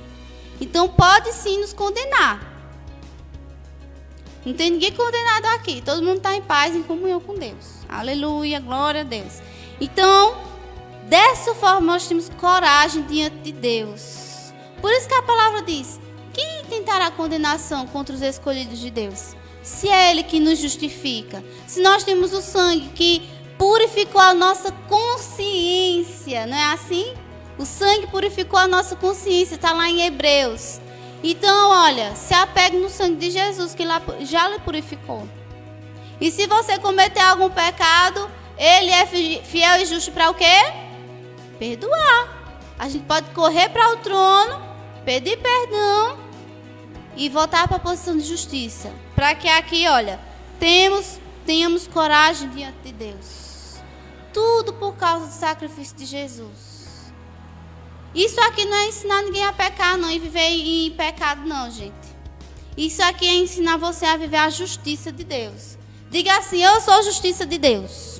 [0.60, 2.52] Então pode sim nos condenar.
[4.44, 5.82] Não tem ninguém condenado aqui.
[5.82, 7.78] Todo mundo está em paz, em comunhão com Deus.
[7.88, 9.40] Aleluia, glória a Deus.
[9.80, 10.36] Então,
[11.08, 14.52] dessa forma nós temos coragem diante de Deus.
[14.80, 15.98] Por isso que a palavra diz:
[16.32, 19.34] quem tentará condenação contra os escolhidos de Deus?
[19.62, 21.42] Se é Ele que nos justifica.
[21.66, 23.22] Se nós temos o sangue que
[23.56, 27.14] purificou a nossa consciência, não é assim?
[27.56, 30.80] O sangue purificou a nossa consciência, está lá em Hebreus.
[31.22, 33.84] Então, olha, se apegue no sangue de Jesus que
[34.26, 35.26] já lhe purificou.
[36.20, 40.83] E se você cometer algum pecado, ele é fiel e justo para o quê?
[41.58, 42.44] Perdoar.
[42.78, 44.60] A gente pode correr para o trono,
[45.04, 46.18] pedir perdão
[47.16, 48.92] e voltar para a posição de justiça.
[49.14, 50.20] Para que aqui, olha,
[50.58, 53.76] temos, tenhamos coragem diante de Deus.
[54.32, 57.12] Tudo por causa do sacrifício de Jesus.
[58.14, 62.14] Isso aqui não é ensinar ninguém a pecar, não, e viver em pecado, não, gente.
[62.76, 65.76] Isso aqui é ensinar você a viver a justiça de Deus.
[66.10, 68.13] Diga assim: Eu sou a justiça de Deus.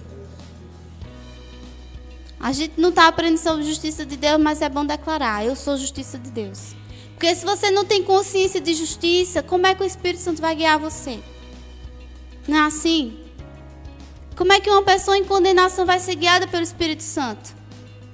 [2.45, 5.79] A gente não está aprendendo sobre justiça de Deus, mas é bom declarar: Eu sou
[5.79, 6.75] justiça de Deus.
[7.15, 10.55] Porque se você não tem consciência de justiça, como é que o Espírito Santo vai
[10.55, 11.21] guiar você?
[12.47, 13.19] Não é assim?
[14.37, 17.55] Como é que uma pessoa em condenação vai ser guiada pelo Espírito Santo?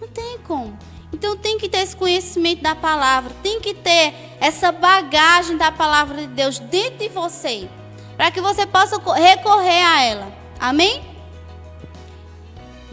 [0.00, 0.78] Não tem como.
[1.12, 6.18] Então tem que ter esse conhecimento da palavra, tem que ter essa bagagem da palavra
[6.18, 7.68] de Deus dentro de você,
[8.16, 10.32] para que você possa recorrer a ela.
[10.60, 11.09] Amém?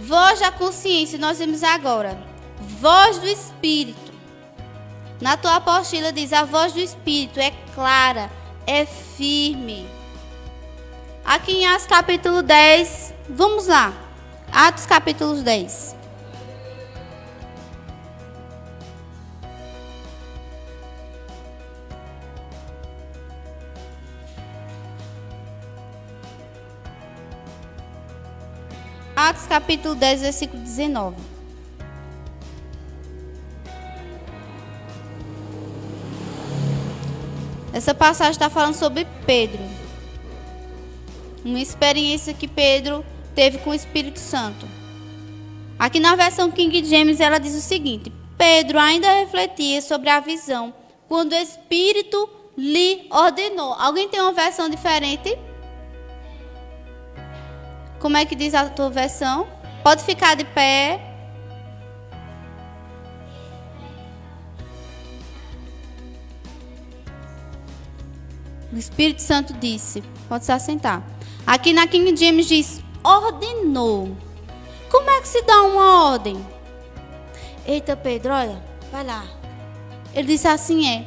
[0.08, 2.18] Voz da consciência, nós vemos agora.
[2.80, 4.14] Voz do Espírito.
[5.20, 8.32] Na tua apostila diz: a voz do Espírito é clara,
[8.66, 9.86] é firme.
[11.26, 13.92] Aqui em Atos capítulo 10, vamos lá.
[14.50, 15.97] Atos capítulo 10.
[29.28, 31.18] Atos capítulo 10, versículo 19.
[37.74, 39.60] Essa passagem está falando sobre Pedro.
[41.44, 44.66] Uma experiência que Pedro teve com o Espírito Santo.
[45.78, 50.74] Aqui na versão King James ela diz o seguinte: Pedro ainda refletia sobre a visão
[51.10, 53.74] quando o Espírito lhe ordenou.
[53.74, 55.38] Alguém tem uma versão diferente?
[58.08, 59.46] Como é que diz a tua versão?
[59.84, 60.98] Pode ficar de pé.
[68.72, 71.04] O Espírito Santo disse: Pode se assentar.
[71.46, 74.16] Aqui na King James diz: ordenou.
[74.90, 76.48] Como é que se dá uma ordem?
[77.66, 79.26] Eita, Pedro, olha, vai lá.
[80.14, 81.06] Ele disse assim: é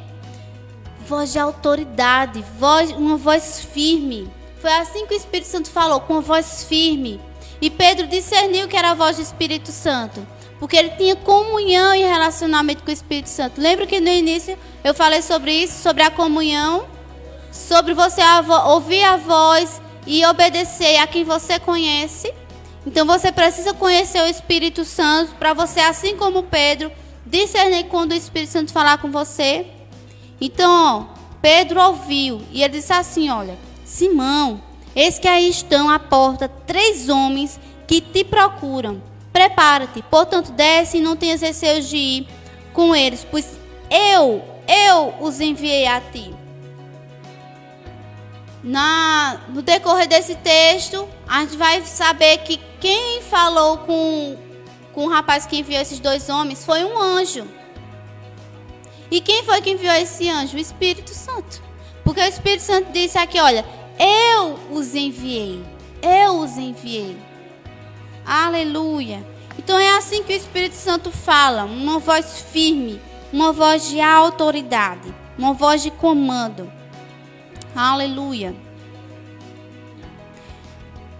[1.07, 4.31] voz de autoridade, voz, uma voz firme.
[4.61, 7.19] Foi assim que o Espírito Santo falou, com uma voz firme.
[7.59, 10.25] E Pedro discerniu que era a voz do Espírito Santo,
[10.59, 13.59] porque ele tinha comunhão e relacionamento com o Espírito Santo.
[13.59, 16.85] Lembra que no início eu falei sobre isso, sobre a comunhão,
[17.51, 18.21] sobre você
[18.67, 22.31] ouvir a voz e obedecer a quem você conhece.
[22.85, 26.91] Então você precisa conhecer o Espírito Santo para você, assim como Pedro,
[27.25, 29.67] discernir quando o Espírito Santo falar com você.
[30.39, 31.09] Então,
[31.41, 33.55] Pedro ouviu e ele disse assim: Olha,
[33.91, 34.61] Simão,
[34.95, 39.01] eis que aí estão à porta três homens que te procuram.
[39.33, 42.27] Prepara-te, portanto, desce e não tenhas receio de ir
[42.73, 46.33] com eles, pois eu, eu os enviei a ti
[48.63, 54.37] na, no decorrer desse texto, a gente vai saber que quem falou com,
[54.93, 57.47] com o rapaz que enviou esses dois homens foi um anjo.
[59.09, 60.55] E quem foi que enviou esse anjo?
[60.55, 61.61] O Espírito Santo.
[62.03, 63.65] Porque o Espírito Santo disse aqui: olha,
[64.01, 65.63] eu os enviei.
[66.01, 67.15] Eu os enviei.
[68.25, 69.23] Aleluia.
[69.57, 72.99] Então é assim que o Espírito Santo fala, uma voz firme,
[73.31, 76.71] uma voz de autoridade, uma voz de comando.
[77.75, 78.55] Aleluia.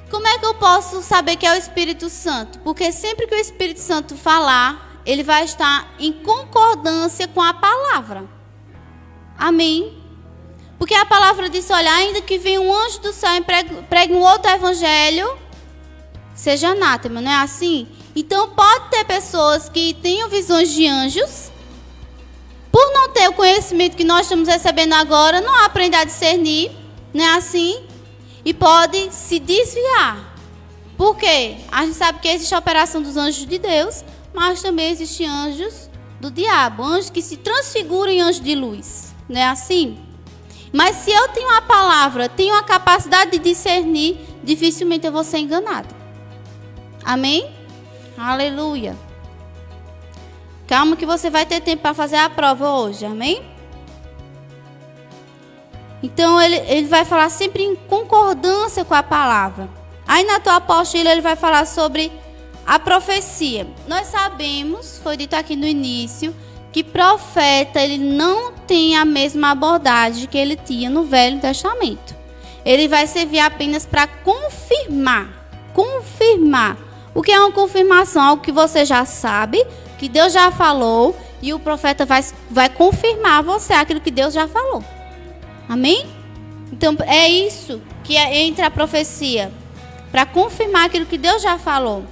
[0.09, 2.59] Como é que eu posso saber que é o Espírito Santo?
[2.59, 8.25] Porque sempre que o Espírito Santo falar, ele vai estar em concordância com a palavra.
[9.37, 10.00] Amém?
[10.81, 14.13] Porque a palavra diz: olha, ainda que venha um anjo do céu e pregue, pregue
[14.13, 15.37] um outro evangelho,
[16.33, 17.87] seja anátema, não é assim?
[18.15, 21.51] Então pode ter pessoas que tenham visões de anjos
[22.71, 26.71] por não ter o conhecimento que nós estamos recebendo agora, não aprende a discernir,
[27.13, 27.83] não é assim?
[28.43, 30.35] E pode se desviar.
[30.97, 31.57] Por quê?
[31.71, 35.91] A gente sabe que existe a operação dos anjos de Deus, mas também existem anjos
[36.19, 40.09] do diabo, anjos que se transfiguram em anjos de luz, não é assim?
[40.71, 45.39] Mas se eu tenho a palavra, tenho a capacidade de discernir, dificilmente eu vou ser
[45.39, 45.93] enganado.
[47.03, 47.51] Amém?
[48.17, 48.95] Aleluia.
[50.67, 53.43] Calma que você vai ter tempo para fazer a prova hoje, amém?
[56.01, 59.69] Então ele, ele vai falar sempre em concordância com a palavra.
[60.07, 62.11] Aí na tua apostila ele vai falar sobre
[62.65, 63.67] a profecia.
[63.87, 66.35] Nós sabemos, foi dito aqui no início,
[66.71, 72.15] que profeta ele não tem a mesma abordagem que ele tinha no Velho Testamento.
[72.63, 76.77] Ele vai servir apenas para confirmar, confirmar.
[77.13, 78.21] O que é uma confirmação?
[78.21, 79.65] Algo que você já sabe,
[79.97, 84.47] que Deus já falou e o profeta vai, vai confirmar você aquilo que Deus já
[84.47, 84.83] falou.
[85.67, 86.05] Amém?
[86.71, 89.51] Então é isso que é, entra a profecia
[90.11, 92.05] para confirmar aquilo que Deus já falou.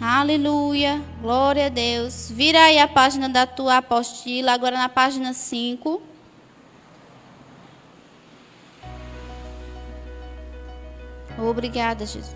[0.00, 2.30] Aleluia, glória a Deus.
[2.30, 6.00] Vira aí a página da tua apostila, agora na página 5.
[11.36, 12.32] Obrigada, Jesus.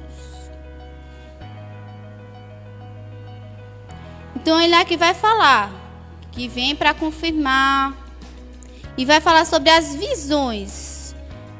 [4.35, 5.71] Então ele aqui vai falar
[6.33, 7.97] que vem para confirmar
[8.97, 11.15] e vai falar sobre as visões.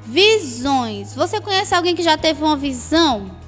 [0.05, 1.15] Visões.
[1.15, 3.42] Você conhece alguém que já teve uma visão?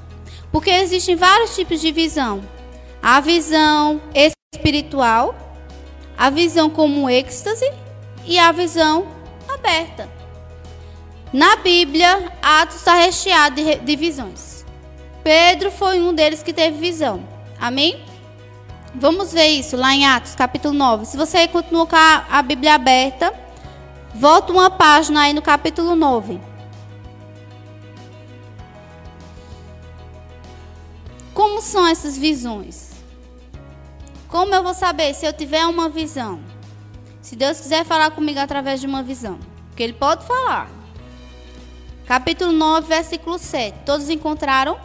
[0.55, 2.41] Porque existem vários tipos de visão.
[3.03, 5.35] A visão espiritual,
[6.17, 7.69] a visão como êxtase
[8.25, 9.05] e a visão
[9.53, 10.09] aberta.
[11.33, 14.65] Na Bíblia, Atos está recheado de, de visões.
[15.25, 17.27] Pedro foi um deles que teve visão.
[17.61, 18.01] Amém?
[18.95, 21.05] Vamos ver isso lá em Atos, capítulo 9.
[21.05, 23.35] Se você continua com a, a Bíblia aberta,
[24.15, 26.54] volta uma página aí no capítulo 9.
[31.45, 32.93] Como são essas visões?
[34.29, 36.41] Como eu vou saber se eu tiver uma visão?
[37.21, 39.39] Se Deus quiser falar comigo através de uma visão.
[39.69, 40.71] Porque Ele pode falar.
[42.07, 43.81] Capítulo 9, versículo 7.
[43.85, 44.79] Todos encontraram?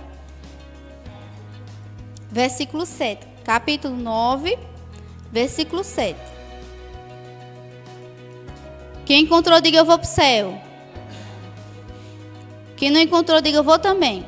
[2.30, 4.60] Versículo 7 capítulo 9,
[5.32, 6.20] versículo 7.
[9.05, 10.62] Quem encontrou, diga eu vou para o céu.
[12.76, 14.26] Quem não encontrou, diga eu vou também.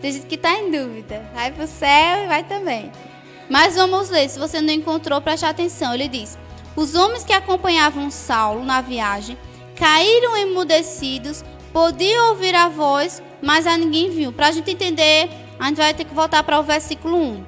[0.00, 1.28] Tem gente que está em dúvida.
[1.34, 2.90] Vai para o céu e vai também.
[3.48, 4.28] Mas vamos ler.
[4.28, 5.94] Se você não encontrou, preste atenção.
[5.94, 6.38] Ele diz:
[6.76, 9.36] Os homens que acompanhavam Saulo na viagem
[9.76, 11.42] caíram emudecidos,
[11.72, 14.32] podiam ouvir a voz, mas a ninguém viu.
[14.32, 15.28] Para a gente entender,
[15.58, 17.44] a gente vai ter que voltar para o versículo 1,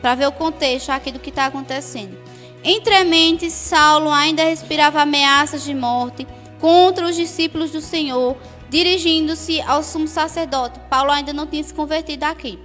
[0.00, 2.18] para ver o contexto aqui do que está acontecendo.
[2.62, 6.26] Entre mentes, Saulo ainda respirava ameaças de morte
[6.60, 8.36] contra os discípulos do Senhor,
[8.70, 10.80] dirigindo-se ao sumo sacerdote.
[10.88, 12.58] Paulo ainda não tinha se convertido aqui.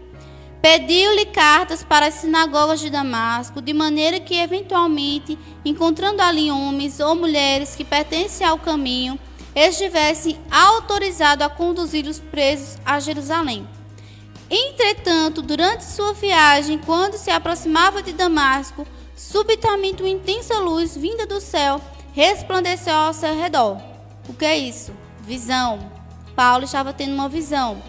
[0.62, 7.16] Pediu-lhe cartas para as sinagogas de Damasco, de maneira que, eventualmente, encontrando ali homens ou
[7.16, 9.20] mulheres que pertencem ao caminho,
[9.56, 13.68] estivesse autorizado a conduzir os presos a Jerusalém.
[14.50, 21.40] Entretanto, durante sua viagem, quando se aproximava de Damasco, subitamente uma intensa luz vinda do
[21.40, 21.82] céu
[22.14, 23.80] resplandeceu ao seu redor.
[24.28, 24.92] O que é isso?
[25.22, 25.95] Visão.
[26.36, 27.82] Paulo estava tendo uma visão.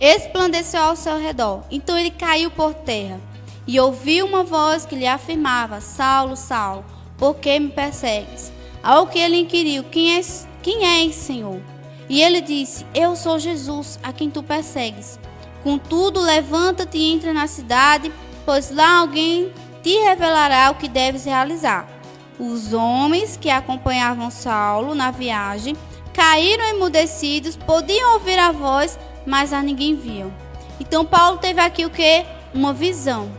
[0.00, 1.62] Esplandeceu ao seu redor.
[1.70, 3.20] Então ele caiu por terra
[3.66, 6.84] e ouviu uma voz que lhe afirmava: Saulo, Saulo,
[7.16, 8.52] por que me persegues?
[8.82, 11.60] Ao que ele inquiriu: Quem és, quem és, Senhor?
[12.08, 15.18] E ele disse: Eu sou Jesus, a quem tu persegues.
[15.62, 18.12] Contudo, levanta-te e entra na cidade,
[18.44, 21.88] pois lá alguém te revelará o que deves realizar.
[22.38, 25.76] Os homens que acompanhavam Saulo na viagem
[26.12, 30.32] caíram emudecidos, podiam ouvir a voz, mas a ninguém viam.
[30.78, 32.24] Então Paulo teve aqui o que?
[32.52, 33.30] Uma visão.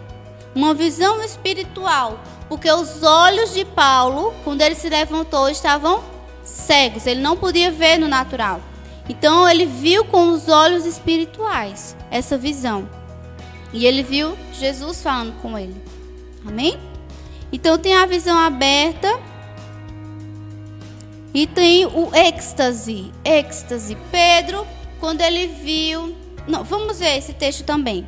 [0.56, 6.04] Uma visão espiritual, porque os olhos de Paulo, quando ele se levantou, estavam
[6.44, 8.62] cegos, ele não podia ver no natural.
[9.10, 12.88] Então ele viu com os olhos espirituais essa visão.
[13.74, 15.76] E ele viu Jesus falando com ele.
[16.48, 16.78] Amém?
[17.52, 19.20] Então tem a visão aberta
[21.34, 23.12] e tem o êxtase.
[23.26, 23.98] Êxtase.
[24.12, 24.68] Pedro,
[25.00, 26.16] quando ele viu.
[26.48, 28.06] Não, vamos ver esse texto também.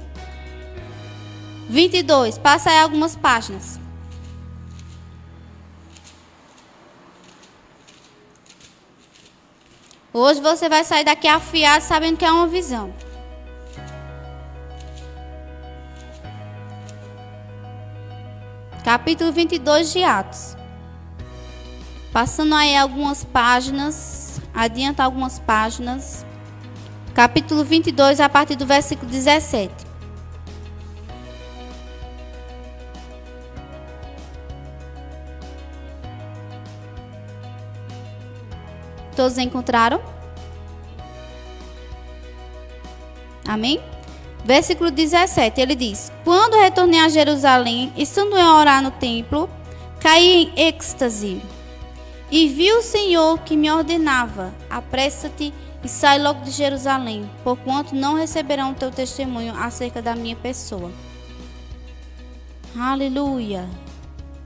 [1.70, 2.38] 22.
[2.38, 3.80] Passa aí algumas páginas.
[10.14, 12.94] Hoje você vai sair daqui afiado sabendo que é uma visão.
[18.84, 20.55] Capítulo 22 de Atos.
[22.16, 26.26] Passando aí algumas páginas, adianta algumas páginas.
[27.14, 29.70] Capítulo 22, a partir do versículo 17.
[39.14, 40.02] Todos encontraram?
[43.46, 43.82] Amém?
[44.46, 49.50] Versículo 17, ele diz: Quando retornei a Jerusalém, estando a orar no templo,
[50.00, 51.55] caí em êxtase.
[52.36, 58.16] E vi o Senhor que me ordenava: Apressa-te e sai logo de Jerusalém, porquanto não
[58.16, 60.92] receberão teu testemunho acerca da minha pessoa.
[62.78, 63.70] Aleluia.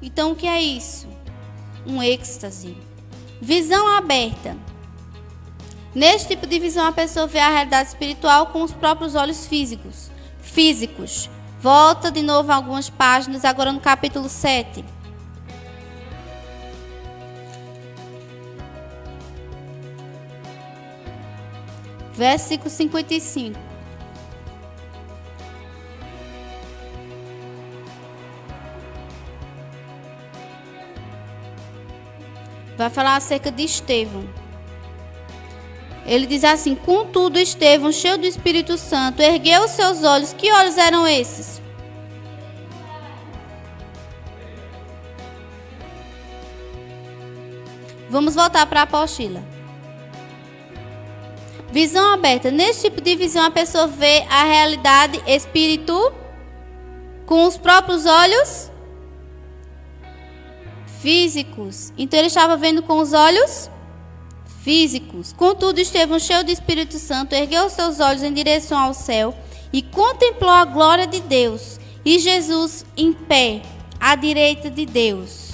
[0.03, 1.07] Então o que é isso?
[1.83, 2.77] Um êxtase.
[3.41, 4.55] Visão aberta.
[5.95, 10.11] Neste tipo de visão, a pessoa vê a realidade espiritual com os próprios olhos físicos.
[10.43, 11.27] Físicos.
[11.59, 14.85] Volta de novo algumas páginas, agora no capítulo 7.
[22.20, 23.57] Versículo 55.
[32.78, 34.28] Vai falar acerca de Estevão.
[36.05, 40.34] Ele diz assim: Contudo, Estevão, cheio do Espírito Santo, ergueu os seus olhos.
[40.34, 41.61] Que olhos eram esses?
[48.09, 49.41] Vamos voltar para a apostila.
[51.72, 52.49] Visão aberta.
[52.49, 56.13] Nesse tipo de visão, a pessoa vê a realidade espírito
[57.26, 58.72] com os próprios olhos
[61.01, 61.93] físicos.
[61.97, 63.70] Então ele estava vendo com os olhos
[64.63, 65.34] físicos.
[65.34, 69.36] Contudo, Estevão, cheio do Espírito Santo, ergueu seus olhos em direção ao céu
[69.72, 73.61] e contemplou a glória de Deus e Jesus em pé
[73.99, 75.49] à direita de Deus.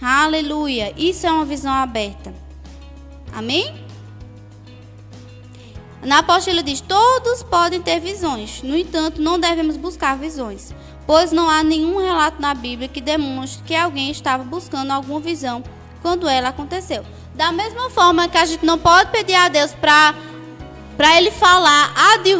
[0.00, 0.92] Aleluia!
[0.96, 2.34] Isso é uma visão aberta.
[3.32, 3.81] Amém?
[6.02, 10.74] Na apostila diz: Todos podem ter visões, no entanto, não devemos buscar visões,
[11.06, 15.62] pois não há nenhum relato na Bíblia que demonstre que alguém estava buscando alguma visão
[16.02, 17.04] quando ela aconteceu.
[17.34, 20.14] Da mesma forma que a gente não pode pedir a Deus para
[20.96, 21.92] para ele falar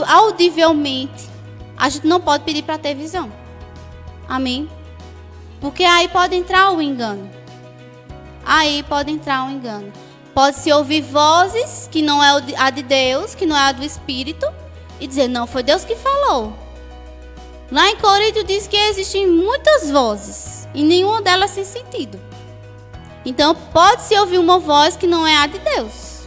[0.08, 1.28] audivelmente,
[1.76, 3.32] a gente não pode pedir para ter visão.
[4.28, 4.68] Amém?
[5.60, 7.30] Porque aí pode entrar o engano.
[8.44, 9.92] Aí pode entrar o engano.
[10.34, 14.46] Pode-se ouvir vozes que não é a de Deus, que não é a do Espírito,
[14.98, 16.54] e dizer, não, foi Deus que falou.
[17.70, 20.68] Lá em Corinto diz que existem muitas vozes.
[20.74, 22.18] e nenhuma delas sem sentido.
[23.24, 26.22] Então pode-se ouvir uma voz que não é a de Deus.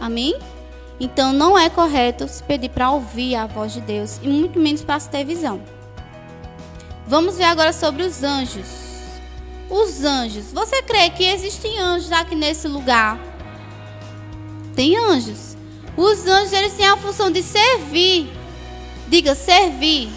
[0.00, 0.36] Amém?
[0.98, 4.82] Então não é correto se pedir para ouvir a voz de Deus e muito menos
[4.82, 5.60] para ter visão.
[7.06, 8.66] Vamos ver agora sobre os anjos.
[9.70, 10.52] Os anjos.
[10.52, 13.35] Você crê que existem anjos aqui nesse lugar?
[14.76, 15.56] Tem anjos.
[15.96, 18.30] Os anjos eles têm a função de servir.
[19.08, 20.10] Diga servir.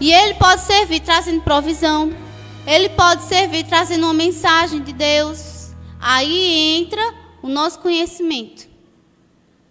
[0.00, 2.12] E ele pode servir trazendo provisão.
[2.64, 5.74] Ele pode servir trazendo uma mensagem de Deus.
[6.00, 7.02] Aí entra
[7.42, 8.68] o nosso conhecimento.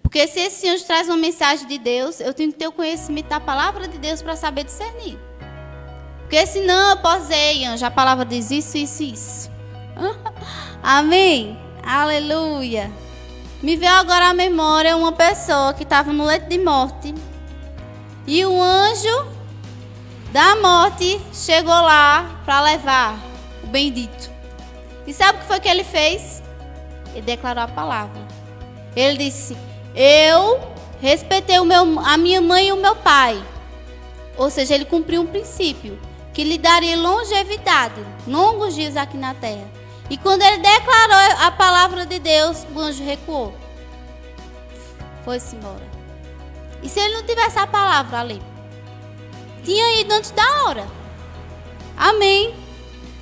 [0.03, 3.27] Porque se esse anjo traz uma mensagem de Deus, eu tenho que ter o conhecimento
[3.27, 5.17] da palavra de Deus para saber discernir.
[6.21, 9.51] Porque senão eu posso dizer, anjo, a palavra diz isso, isso, isso.
[10.83, 11.57] Amém?
[11.83, 12.91] Aleluia.
[13.61, 17.13] Me veio agora à memória uma pessoa que estava no leito de morte.
[18.27, 19.27] E o anjo
[20.31, 23.17] da morte chegou lá para levar
[23.63, 24.29] o bendito.
[25.07, 26.43] E sabe o que foi que ele fez?
[27.13, 28.21] Ele declarou a palavra.
[28.95, 29.57] Ele disse:
[29.95, 30.59] Eu
[31.01, 33.41] respeitei o meu, a minha mãe e o meu pai.
[34.37, 35.99] Ou seja, ele cumpriu um princípio
[36.31, 39.76] que lhe daria longevidade, longos dias aqui na terra.
[40.09, 43.53] E quando ele declarou a palavra de Deus, o anjo recuou.
[45.25, 45.85] Foi-se embora.
[46.81, 48.41] E se ele não tivesse a palavra ali?
[49.67, 50.87] tinha ido antes da hora.
[51.97, 52.55] Amém.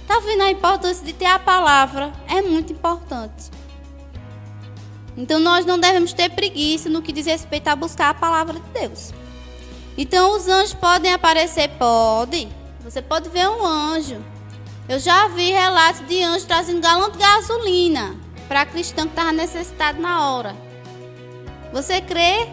[0.04, 2.14] Está vendo a importância de ter a palavra?
[2.28, 3.50] É muito importante.
[5.18, 8.80] Então nós não devemos ter preguiça no que diz respeito a buscar a palavra de
[8.80, 9.12] Deus.
[9.98, 11.70] Então os anjos podem aparecer?
[11.80, 12.48] Pode.
[12.82, 14.24] Você pode ver um anjo.
[14.88, 18.16] Eu já vi relatos de anjos trazendo galão de gasolina
[18.48, 20.56] para cristão que estava necessitado na hora.
[21.74, 22.48] Você crê?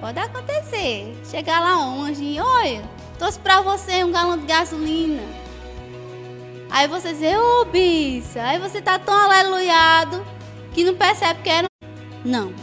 [0.00, 1.14] Pode acontecer.
[1.30, 2.82] Chegar lá um anjinho, olha,
[3.18, 5.22] trouxe para você um galão de gasolina.
[6.70, 10.24] Aí você diz, ô oh, bicha, aí você tá tão aleluiado
[10.72, 11.66] que não percebe que era.
[12.24, 12.54] Não.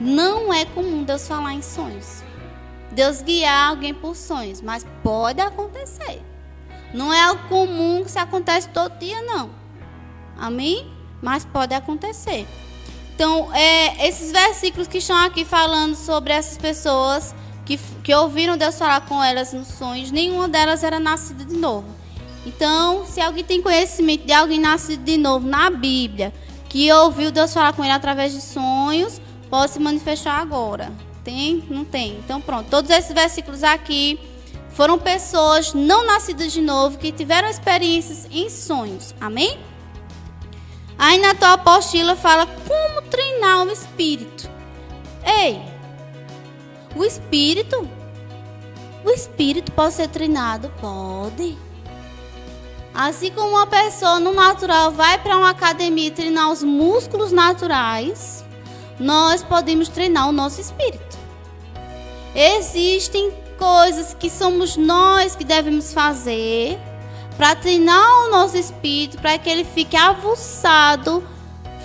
[0.00, 2.22] Não é comum Deus falar em sonhos.
[2.92, 6.29] Deus guiar alguém por sonhos, mas pode acontecer.
[6.92, 9.50] Não é algo comum que se acontece todo dia, não.
[10.38, 10.90] Amém?
[11.22, 12.46] Mas pode acontecer.
[13.14, 17.34] Então, é, esses versículos que estão aqui falando sobre essas pessoas
[17.66, 21.86] que, que ouviram Deus falar com elas nos sonhos, nenhuma delas era nascida de novo.
[22.46, 26.32] Então, se alguém tem conhecimento de alguém nascido de novo na Bíblia,
[26.68, 29.20] que ouviu Deus falar com ele através de sonhos,
[29.50, 30.90] pode se manifestar agora.
[31.22, 31.62] Tem?
[31.68, 32.16] Não tem.
[32.24, 32.70] Então, pronto.
[32.70, 34.18] Todos esses versículos aqui
[34.70, 39.14] foram pessoas não nascidas de novo que tiveram experiências em sonhos.
[39.20, 39.58] Amém?
[40.98, 44.50] Aí na tua apostila fala como treinar o espírito.
[45.24, 45.62] Ei,
[46.94, 47.88] o espírito?
[49.04, 50.70] O espírito pode ser treinado?
[50.80, 51.56] Pode.
[52.92, 58.44] Assim como uma pessoa no natural vai para uma academia treinar os músculos naturais,
[58.98, 61.18] nós podemos treinar o nosso espírito.
[62.34, 66.78] Existem coisas que somos nós que devemos fazer
[67.36, 71.22] para treinar o nosso espírito, para que ele fique avuçado,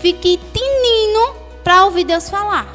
[0.01, 2.65] fique tinino para ouvir Deus falar.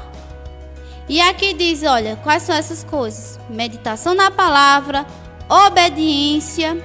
[1.08, 3.40] E aqui diz, olha, quais são essas coisas?
[3.48, 5.06] Meditação na palavra,
[5.48, 6.76] obediência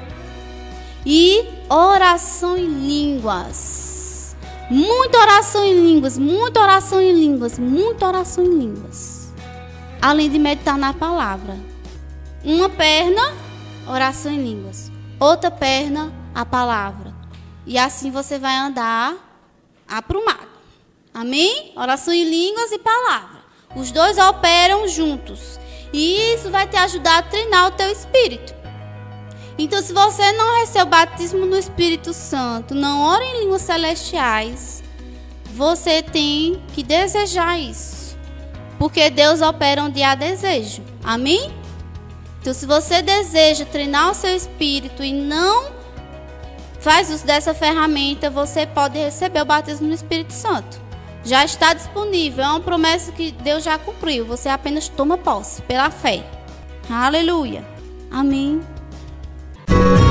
[1.06, 4.36] e oração em línguas.
[4.70, 9.34] Muita oração em línguas, muita oração em línguas, muita oração em línguas.
[10.02, 11.75] Além de meditar na palavra.
[12.46, 13.34] Uma perna,
[13.88, 17.14] oração em línguas outra perna a palavra.
[17.66, 19.16] E assim você vai andar
[19.88, 20.56] aprumado.
[21.14, 21.72] Amém?
[21.76, 23.40] Oração em línguas e palavra.
[23.76, 25.60] Os dois operam juntos.
[25.94, 28.54] E isso vai te ajudar a treinar o teu espírito.
[29.58, 34.84] Então, se você não recebeu o batismo no Espírito Santo, não ora em línguas celestiais,
[35.54, 38.18] você tem que desejar isso.
[38.78, 40.84] Porque Deus opera onde há desejo.
[41.02, 41.54] Amém?
[42.46, 45.66] Então, se você deseja treinar o seu espírito e não
[46.80, 50.80] faz uso dessa ferramenta, você pode receber o batismo no Espírito Santo.
[51.24, 54.28] Já está disponível, é uma promessa que Deus já cumpriu.
[54.28, 56.24] Você apenas toma posse pela fé.
[56.88, 57.66] Aleluia.
[58.12, 58.62] Amém.